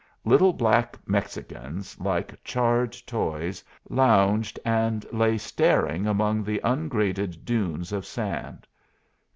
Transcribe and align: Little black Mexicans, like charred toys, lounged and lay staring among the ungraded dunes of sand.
Little 0.25 0.51
black 0.51 0.97
Mexicans, 1.05 1.99
like 1.99 2.43
charred 2.43 2.93
toys, 3.05 3.63
lounged 3.87 4.59
and 4.65 5.05
lay 5.13 5.37
staring 5.37 6.07
among 6.07 6.43
the 6.43 6.59
ungraded 6.63 7.45
dunes 7.45 7.91
of 7.91 8.03
sand. 8.03 8.65